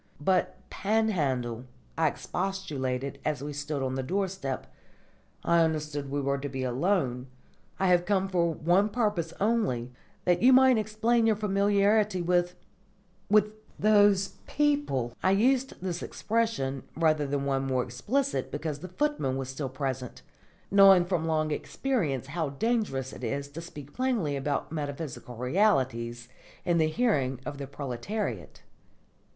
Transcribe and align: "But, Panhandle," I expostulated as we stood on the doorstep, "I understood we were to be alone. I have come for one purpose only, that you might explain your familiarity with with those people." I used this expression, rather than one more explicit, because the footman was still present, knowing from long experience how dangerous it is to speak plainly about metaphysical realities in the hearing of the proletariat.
"But, 0.19 0.57
Panhandle," 0.71 1.65
I 1.95 2.07
expostulated 2.07 3.19
as 3.23 3.43
we 3.43 3.53
stood 3.53 3.83
on 3.83 3.93
the 3.93 4.01
doorstep, 4.01 4.65
"I 5.43 5.59
understood 5.63 6.09
we 6.09 6.19
were 6.21 6.39
to 6.39 6.49
be 6.49 6.63
alone. 6.63 7.27
I 7.79 7.85
have 7.89 8.07
come 8.07 8.27
for 8.27 8.51
one 8.51 8.89
purpose 8.89 9.31
only, 9.39 9.91
that 10.25 10.41
you 10.41 10.53
might 10.53 10.79
explain 10.79 11.27
your 11.27 11.35
familiarity 11.35 12.19
with 12.19 12.55
with 13.29 13.51
those 13.77 14.29
people." 14.47 15.13
I 15.21 15.33
used 15.33 15.79
this 15.83 16.01
expression, 16.01 16.81
rather 16.97 17.27
than 17.27 17.45
one 17.45 17.67
more 17.67 17.83
explicit, 17.83 18.49
because 18.49 18.79
the 18.79 18.87
footman 18.89 19.37
was 19.37 19.49
still 19.49 19.69
present, 19.69 20.23
knowing 20.71 21.05
from 21.05 21.25
long 21.25 21.51
experience 21.51 22.25
how 22.25 22.49
dangerous 22.49 23.13
it 23.13 23.23
is 23.23 23.47
to 23.49 23.61
speak 23.61 23.93
plainly 23.93 24.35
about 24.35 24.71
metaphysical 24.71 25.35
realities 25.35 26.27
in 26.65 26.79
the 26.79 26.87
hearing 26.87 27.39
of 27.45 27.59
the 27.59 27.67
proletariat. 27.67 28.63